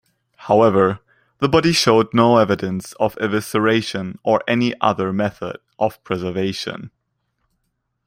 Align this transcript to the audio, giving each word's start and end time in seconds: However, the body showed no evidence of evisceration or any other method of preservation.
However, 0.47 0.97
the 1.37 1.47
body 1.47 1.71
showed 1.71 2.11
no 2.11 2.37
evidence 2.39 2.93
of 2.93 3.13
evisceration 3.17 4.17
or 4.23 4.41
any 4.47 4.73
other 4.81 5.13
method 5.13 5.59
of 5.77 6.03
preservation. 6.03 6.89